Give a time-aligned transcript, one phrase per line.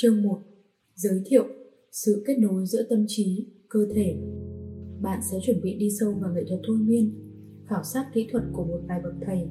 [0.00, 0.38] Chương 1
[0.94, 1.44] Giới thiệu
[1.92, 4.16] Sự kết nối giữa tâm trí, cơ thể
[5.02, 7.14] Bạn sẽ chuẩn bị đi sâu vào nghệ thuật thôi miên
[7.66, 9.48] khảo sát kỹ thuật của một vài bậc thầy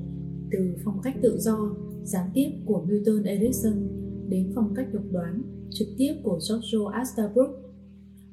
[0.51, 3.87] từ phong cách tự do, gián tiếp của Milton Erickson
[4.29, 7.49] đến phong cách độc đoán, trực tiếp của Giorgio Astabrook.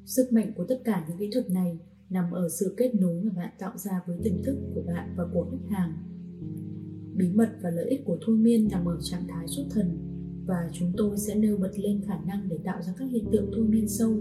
[0.05, 1.79] Sức mạnh của tất cả những kỹ thuật này
[2.09, 5.23] nằm ở sự kết nối mà bạn tạo ra với tiềm thức của bạn và
[5.33, 5.93] của khách hàng.
[7.15, 10.14] Bí mật và lợi ích của thôi miên nằm ở trạng thái xuất thần
[10.45, 13.51] và chúng tôi sẽ nêu bật lên khả năng để tạo ra các hiện tượng
[13.55, 14.13] thôi miên sâu.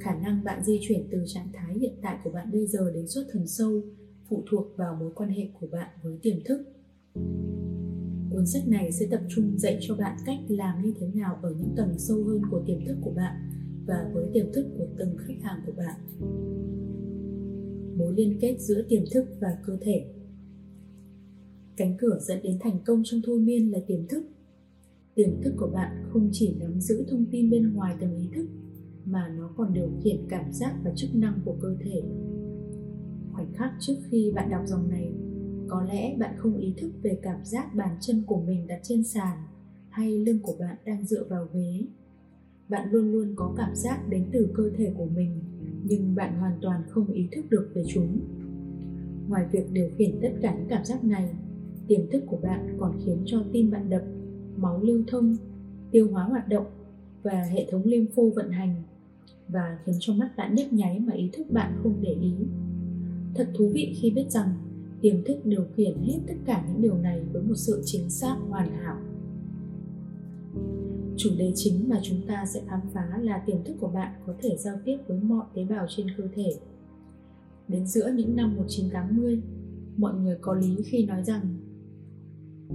[0.00, 3.08] Khả năng bạn di chuyển từ trạng thái hiện tại của bạn bây giờ đến
[3.08, 3.82] xuất thần sâu
[4.28, 6.62] phụ thuộc vào mối quan hệ của bạn với tiềm thức.
[8.30, 11.54] Cuốn sách này sẽ tập trung dạy cho bạn cách làm như thế nào ở
[11.58, 13.36] những tầng sâu hơn của tiềm thức của bạn
[13.86, 16.00] và với tiềm thức của từng khách hàng của bạn.
[17.98, 20.04] Mối liên kết giữa tiềm thức và cơ thể
[21.80, 24.22] Cánh cửa dẫn đến thành công trong thôi miên là tiềm thức.
[25.20, 28.46] Tiềm thức của bạn không chỉ nắm giữ thông tin bên ngoài tầng ý thức,
[29.04, 32.02] mà nó còn điều khiển cảm giác và chức năng của cơ thể.
[33.32, 35.12] Khoảnh khắc trước khi bạn đọc dòng này,
[35.68, 39.04] có lẽ bạn không ý thức về cảm giác bàn chân của mình đặt trên
[39.04, 39.38] sàn
[39.88, 41.86] hay lưng của bạn đang dựa vào ghế.
[42.68, 45.42] Bạn luôn luôn có cảm giác đến từ cơ thể của mình,
[45.84, 48.20] nhưng bạn hoàn toàn không ý thức được về chúng.
[49.28, 51.34] Ngoài việc điều khiển tất cả những cảm giác này,
[51.88, 54.02] tiềm thức của bạn còn khiến cho tim bạn đập,
[54.60, 55.36] máu lưu thông,
[55.90, 56.66] tiêu hóa hoạt động
[57.22, 58.82] và hệ thống lympho vận hành
[59.48, 62.34] và khiến cho mắt bạn nhấp nháy mà ý thức bạn không để ý.
[63.34, 64.54] Thật thú vị khi biết rằng
[65.00, 68.36] tiềm thức điều khiển hết tất cả những điều này với một sự chính xác
[68.48, 68.96] hoàn hảo.
[71.16, 74.34] Chủ đề chính mà chúng ta sẽ khám phá là tiềm thức của bạn có
[74.42, 76.54] thể giao tiếp với mọi tế bào trên cơ thể.
[77.68, 79.42] Đến giữa những năm 1980,
[79.96, 81.56] mọi người có lý khi nói rằng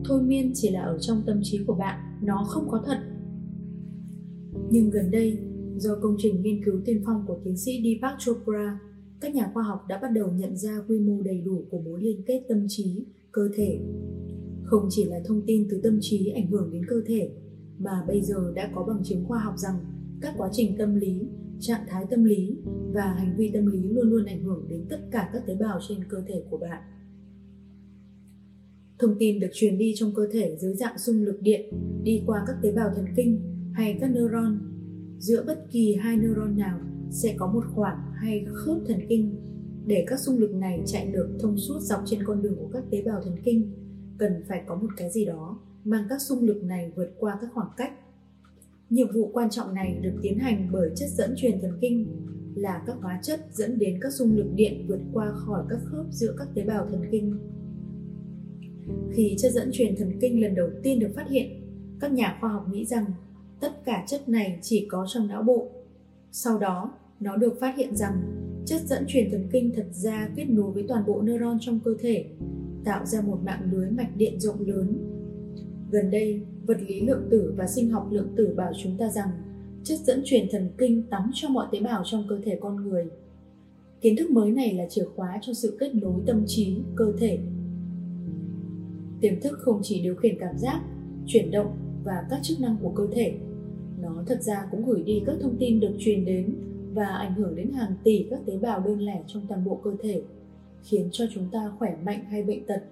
[0.05, 2.97] thôi miên chỉ là ở trong tâm trí của bạn, nó không có thật.
[4.71, 5.39] Nhưng gần đây,
[5.77, 8.79] do công trình nghiên cứu tiên phong của tiến sĩ Deepak Chopra
[9.21, 12.01] các nhà khoa học đã bắt đầu nhận ra quy mô đầy đủ của mối
[12.01, 13.79] liên kết tâm trí, cơ thể.
[14.63, 17.31] Không chỉ là thông tin từ tâm trí ảnh hưởng đến cơ thể,
[17.79, 19.75] mà bây giờ đã có bằng chứng khoa học rằng
[20.21, 21.27] các quá trình tâm lý,
[21.59, 22.57] trạng thái tâm lý
[22.93, 25.79] và hành vi tâm lý luôn luôn ảnh hưởng đến tất cả các tế bào
[25.87, 26.83] trên cơ thể của bạn.
[28.99, 31.61] Thông tin được truyền đi trong cơ thể dưới dạng xung lực điện,
[32.03, 33.41] đi qua các tế bào thần kinh
[33.73, 34.59] hay các neuron.
[35.19, 36.79] Giữa bất kỳ hai neuron nào
[37.11, 39.35] sẽ có một khoảng hay khớp thần kinh.
[39.85, 42.83] Để các xung lực này chạy được thông suốt dọc trên con đường của các
[42.91, 43.73] tế bào thần kinh,
[44.17, 47.49] cần phải có một cái gì đó mang các xung lực này vượt qua các
[47.53, 47.91] khoảng cách.
[48.89, 52.07] Nhiệm vụ quan trọng này được tiến hành bởi chất dẫn truyền thần kinh,
[52.55, 56.05] là các hóa chất dẫn đến các xung lực điện vượt qua khỏi các khớp
[56.11, 57.37] giữa các tế bào thần kinh
[59.11, 61.61] khi chất dẫn truyền thần kinh lần đầu tiên được phát hiện
[61.99, 63.05] các nhà khoa học nghĩ rằng
[63.59, 65.71] tất cả chất này chỉ có trong não bộ
[66.37, 68.21] sau đó, nó được phát hiện rằng
[68.65, 71.95] chất dẫn truyền thần kinh thật ra kết nối với toàn bộ neuron trong cơ
[71.99, 72.25] thể,
[72.85, 74.97] tạo ra một mạng lưới mạch điện rộng lớn.
[75.91, 79.29] Gần đây, vật lý lượng tử và sinh học lượng tử bảo chúng ta rằng
[79.83, 83.05] chất dẫn truyền thần kinh tắm cho mọi tế bào trong cơ thể con người.
[84.01, 87.39] Kiến thức mới này là chìa khóa cho sự kết nối tâm trí, cơ thể.
[89.21, 90.81] Tiềm thức không chỉ điều khiển cảm giác,
[91.25, 93.37] chuyển động và các chức năng của cơ thể
[94.01, 96.55] nó thật ra cũng gửi đi các thông tin được truyền đến
[96.93, 99.95] và ảnh hưởng đến hàng tỷ các tế bào đơn lẻ trong toàn bộ cơ
[100.01, 100.21] thể,
[100.83, 102.83] khiến cho chúng ta khỏe mạnh hay bệnh tật,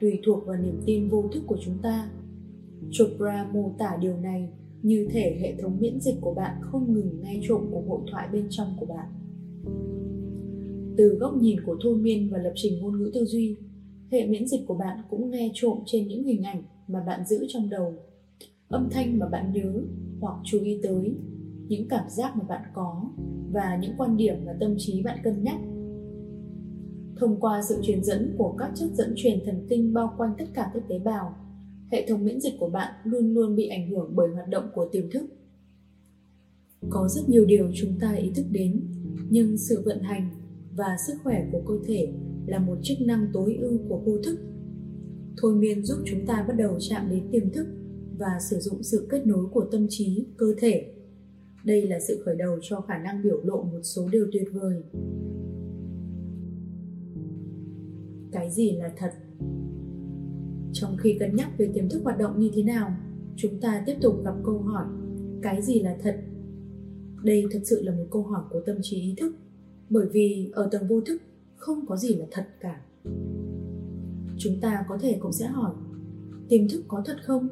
[0.00, 2.10] tùy thuộc vào niềm tin vô thức của chúng ta.
[2.90, 4.48] Chopra mô tả điều này
[4.82, 8.28] như thể hệ thống miễn dịch của bạn không ngừng nghe trộm cuộc hội thoại
[8.32, 9.06] bên trong của bạn.
[10.96, 13.56] Từ góc nhìn của thôi miên và lập trình ngôn ngữ tư duy,
[14.10, 17.46] hệ miễn dịch của bạn cũng nghe trộm trên những hình ảnh mà bạn giữ
[17.48, 17.94] trong đầu,
[18.68, 19.82] âm thanh mà bạn nhớ
[20.20, 21.14] hoặc chú ý tới
[21.68, 23.10] những cảm giác mà bạn có
[23.52, 25.56] và những quan điểm mà tâm trí bạn cân nhắc.
[27.16, 30.44] Thông qua sự truyền dẫn của các chất dẫn truyền thần kinh bao quanh tất
[30.54, 31.34] cả các tế bào
[31.92, 34.88] hệ thống miễn dịch của bạn luôn luôn bị ảnh hưởng bởi hoạt động của
[34.92, 35.22] tiềm thức.
[36.90, 38.80] Có rất nhiều điều chúng ta ý thức đến
[39.30, 40.30] nhưng sự vận hành
[40.76, 42.12] và sức khỏe của cơ thể
[42.50, 44.38] là một chức năng tối ưu của vô thức
[45.36, 47.66] thôi miên giúp chúng ta bắt đầu chạm đến tiềm thức
[48.18, 50.92] và sử dụng sự kết nối của tâm trí, cơ thể.
[51.64, 54.82] Đây là sự khởi đầu cho khả năng biểu lộ một số điều tuyệt vời.
[58.32, 59.10] Cái gì là thật?
[60.72, 62.96] Trong khi cân nhắc về tiềm thức hoạt động như thế nào,
[63.36, 64.86] chúng ta tiếp tục gặp câu hỏi
[65.42, 66.20] cái gì là thật?
[67.24, 69.34] Đây thật sự là một câu hỏi của tâm trí ý thức,
[69.90, 71.22] bởi vì ở tầng vô thức
[71.60, 72.80] không có gì là thật cả.
[74.36, 75.72] Chúng ta có thể cũng sẽ hỏi,
[76.48, 77.48] tiềm thức có thật không?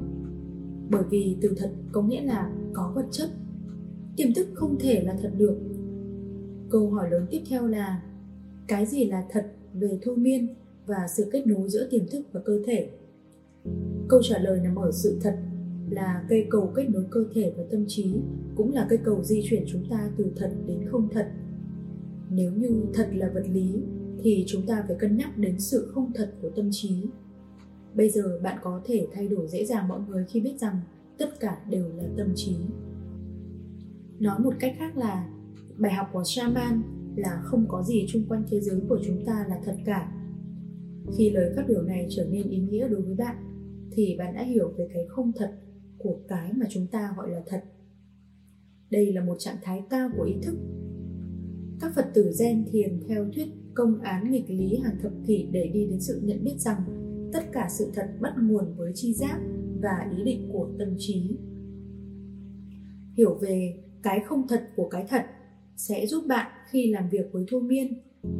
[0.89, 3.29] Bởi vì từ thật có nghĩa là có vật chất.
[4.17, 5.57] Tiềm thức không thể là thật được.
[6.69, 8.03] Câu hỏi lớn tiếp theo là,
[8.67, 10.47] cái gì là thật về thôi miên
[10.85, 12.89] và sự kết nối giữa tiềm thức và cơ thể?
[14.07, 15.37] Câu trả lời nằm ở sự thật
[15.89, 18.15] là cây cầu kết nối cơ thể và tâm trí
[18.55, 21.31] cũng là cây cầu di chuyển chúng ta từ thật đến không thật.
[22.31, 23.83] Nếu như thật là vật lý
[24.23, 27.05] thì chúng ta phải cân nhắc đến sự không thật của tâm trí.
[27.93, 30.79] Bây giờ bạn có thể thay đổi dễ dàng mọi người khi biết rằng
[31.17, 32.55] tất cả đều là tâm trí.
[34.19, 35.29] Nói một cách khác là,
[35.77, 36.81] bài học của shaman
[37.15, 40.11] là không có gì chung quanh thế giới của chúng ta là thật cả.
[41.17, 43.35] Khi lời phát biểu này trở nên ý nghĩa đối với bạn,
[43.91, 45.51] thì bạn đã hiểu về cái không thật
[45.97, 47.63] của cái mà chúng ta gọi là thật.
[48.91, 50.55] Đây là một trạng thái cao của ý thức.
[51.79, 53.47] Các phật tử zen thiền theo thuyết
[53.79, 56.81] công án nghịch lý hàng thập kỷ để đi đến sự nhận biết rằng
[57.33, 59.39] tất cả sự thật bắt nguồn với chi giác
[59.81, 61.37] và ý định của tâm trí.
[63.17, 65.21] Hiểu về cái không thật của cái thật
[65.75, 67.93] sẽ giúp bạn khi làm việc với thôi miên,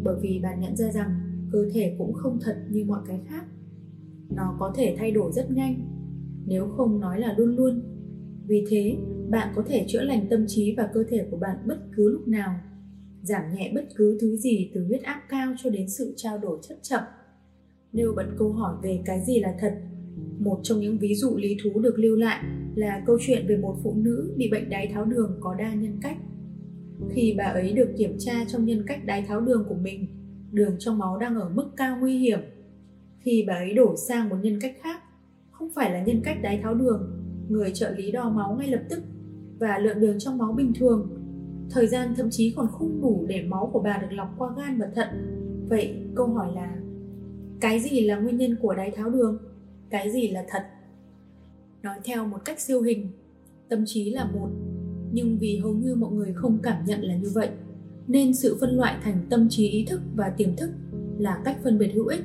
[0.04, 1.10] bởi vì bạn nhận ra rằng
[1.52, 3.46] cơ thể cũng không thật như mọi cái khác.
[4.30, 5.76] Nó có thể thay đổi rất nhanh,
[6.46, 7.82] nếu không nói là luôn luôn.
[8.48, 8.98] Vì thế,
[9.30, 12.28] bạn có thể chữa lành tâm trí và cơ thể của bạn bất cứ lúc
[12.28, 12.60] nào
[13.24, 16.60] giảm nhẹ bất cứ thứ gì từ huyết áp cao cho đến sự trao đổi
[16.62, 17.02] chất chậm
[17.94, 19.74] nêu bật câu hỏi về cái gì là thật,
[20.40, 22.44] một trong những ví dụ lý thú được lưu lại
[22.76, 25.98] là câu chuyện về một phụ nữ bị bệnh đái tháo đường có đa nhân
[26.02, 26.18] cách.
[27.10, 30.08] Khi bà ấy được kiểm tra trong nhân cách đái tháo đường của mình,
[30.52, 32.40] đường trong máu đang ở mức cao nguy hiểm.
[33.20, 35.04] Khi bà ấy đổi sang một nhân cách khác,
[35.52, 37.12] không phải là nhân cách đái tháo đường,
[37.50, 39.00] người trợ lý đo máu ngay lập tức
[39.60, 41.19] và lượng đường trong máu bình thường
[41.72, 44.80] thời gian thậm chí còn không đủ để máu của bà được lọc qua gan
[44.80, 45.08] và thận.
[45.70, 46.76] Vậy câu hỏi là,
[47.60, 49.38] cái gì là nguyên nhân của đái tháo đường?
[49.90, 50.64] Cái gì là thật?
[51.84, 53.08] Nói theo một cách siêu hình,
[53.70, 54.50] tâm trí là một,
[55.12, 57.50] nhưng vì hầu như mọi người không cảm nhận là như vậy,
[58.08, 60.70] nên sự phân loại thành tâm trí ý thức và tiềm thức
[61.18, 62.22] là cách phân biệt hữu ích.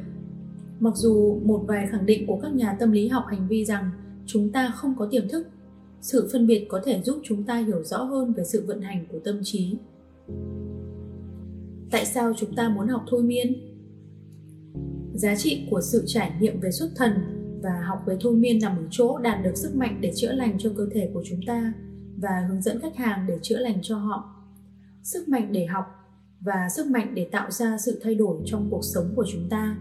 [0.81, 3.91] Mặc dù một vài khẳng định của các nhà tâm lý học hành vi rằng
[4.27, 5.47] chúng ta không có tiềm thức
[6.05, 9.07] sự phân biệt có thể giúp chúng ta hiểu rõ hơn về sự vận hành
[9.13, 9.77] của tâm trí.
[11.91, 13.55] Tại sao chúng ta muốn học thôi miên?
[15.15, 17.13] Giá trị của sự trải nghiệm về xuất thần
[17.63, 20.57] và học về thôi miên nằm ở chỗ đạt được sức mạnh để chữa lành
[20.59, 21.73] cho cơ thể của chúng ta
[22.17, 24.45] và hướng dẫn khách hàng để chữa lành cho họ.
[25.03, 25.85] Sức mạnh để học
[26.41, 29.79] và sức mạnh để tạo ra sự thay đổi trong cuộc sống của chúng ta.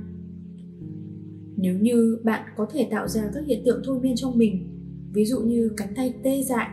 [1.58, 4.73] Nếu như bạn có thể tạo ra các hiện tượng thôi miên trong mình
[5.14, 6.70] ví dụ như cánh tay tê dại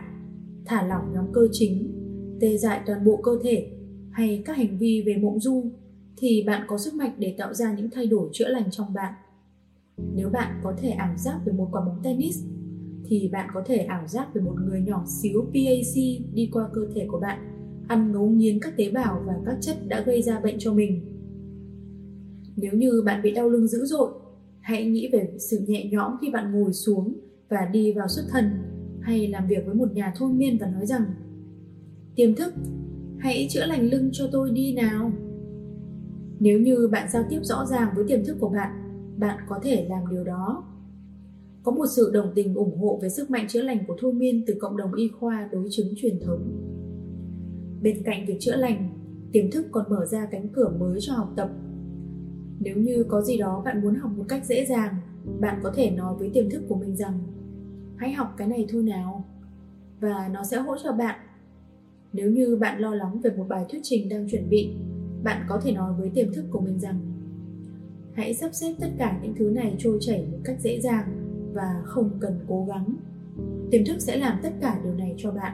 [0.65, 1.91] thả lỏng nhóm cơ chính
[2.41, 3.71] tê dại toàn bộ cơ thể
[4.11, 5.71] hay các hành vi về mộng du
[6.17, 9.13] thì bạn có sức mạnh để tạo ra những thay đổi chữa lành trong bạn
[10.15, 12.37] nếu bạn có thể ảo giác về một quả bóng tennis
[13.05, 15.95] thì bạn có thể ảo giác về một người nhỏ xíu PAC
[16.33, 17.39] đi qua cơ thể của bạn
[17.87, 21.01] ăn ngấu nghiến các tế bào và các chất đã gây ra bệnh cho mình.
[22.55, 24.11] Nếu như bạn bị đau lưng dữ dội,
[24.59, 27.19] hãy nghĩ về sự nhẹ nhõm khi bạn ngồi xuống
[27.51, 28.45] và đi vào xuất thần
[29.01, 31.05] hay làm việc với một nhà thôi miên và nói rằng
[32.15, 32.53] tiềm thức,
[33.17, 35.11] hãy chữa lành lưng cho tôi đi nào.
[36.39, 38.71] Nếu như bạn giao tiếp rõ ràng với tiềm thức của bạn,
[39.17, 40.63] bạn có thể làm điều đó.
[41.63, 44.43] Có một sự đồng tình ủng hộ về sức mạnh chữa lành của thôi miên
[44.47, 46.67] từ cộng đồng y khoa đối chứng truyền thống.
[47.81, 48.89] Bên cạnh việc chữa lành,
[49.31, 51.49] tiềm thức còn mở ra cánh cửa mới cho học tập.
[52.59, 54.95] Nếu như có gì đó bạn muốn học một cách dễ dàng,
[55.39, 57.19] bạn có thể nói với tiềm thức của mình rằng
[58.01, 59.25] hãy học cái này thôi nào
[59.99, 61.19] và nó sẽ hỗ trợ bạn.
[62.13, 64.73] Nếu như bạn lo lắng về một bài thuyết trình đang chuẩn bị,
[65.23, 66.99] bạn có thể nói với tiềm thức của mình rằng
[68.13, 71.05] hãy sắp xếp tất cả những thứ này trôi chảy một cách dễ dàng
[71.53, 72.95] và không cần cố gắng.
[73.71, 75.53] Tiềm thức sẽ làm tất cả điều này cho bạn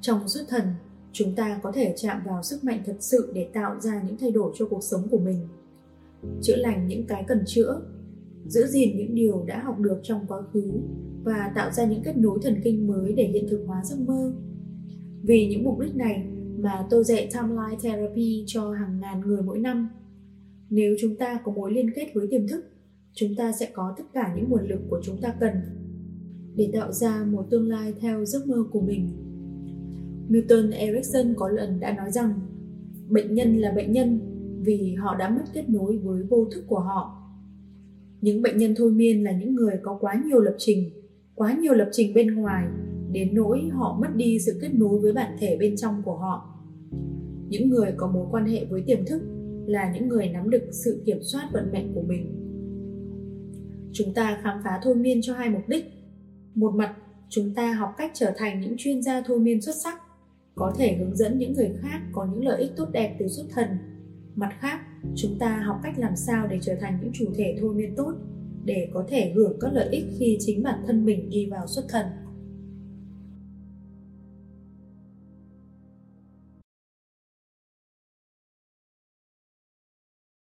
[0.00, 0.64] trong xuất thần,
[1.12, 4.30] chúng ta có thể chạm vào sức mạnh thật sự để tạo ra những thay
[4.30, 5.48] đổi cho cuộc sống của mình.
[6.42, 7.80] Chữa lành những cái cần chữa,
[8.46, 10.72] giữ gìn những điều đã học được trong quá khứ
[11.24, 14.34] và tạo ra những kết nối thần kinh mới để hiện thực hóa giấc mơ.
[15.22, 16.26] Vì những mục đích này
[16.58, 19.88] mà tôi dạy Timeline Therapy cho hàng ngàn người mỗi năm.
[20.70, 22.64] Nếu chúng ta có mối liên kết với tiềm thức,
[23.12, 25.52] chúng ta sẽ có tất cả những nguồn lực của chúng ta cần
[26.56, 29.24] để tạo ra một tương lai theo giấc mơ của mình
[30.28, 32.40] Milton Erickson có lần đã nói rằng
[33.08, 34.20] bệnh nhân là bệnh nhân
[34.62, 37.23] vì họ đã mất kết nối với vô thức của họ.
[38.24, 40.90] Những bệnh nhân thôi miên là những người có quá nhiều lập trình,
[41.34, 42.66] quá nhiều lập trình bên ngoài
[43.12, 46.60] đến nỗi họ mất đi sự kết nối với bản thể bên trong của họ.
[47.48, 49.22] Những người có mối quan hệ với tiềm thức
[49.66, 52.34] là những người nắm được sự kiểm soát vận mệnh của mình.
[53.92, 55.84] Chúng ta khám phá thôi miên cho hai mục đích.
[56.54, 56.96] Một mặt
[57.28, 59.98] chúng ta học cách trở thành những chuyên gia thôi miên xuất sắc
[60.54, 63.44] có thể hướng dẫn những người khác có những lợi ích tốt đẹp từ xuất
[63.50, 63.68] thần
[64.36, 64.80] mặt khác,
[65.16, 68.12] chúng ta học cách làm sao để trở thành những chủ thể thôi miên tốt,
[68.64, 71.84] để có thể hưởng các lợi ích khi chính bản thân mình đi vào xuất
[71.88, 72.06] thần.